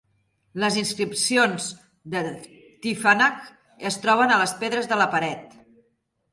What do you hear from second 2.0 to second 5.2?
de Tifinagh es troben a les pedres de la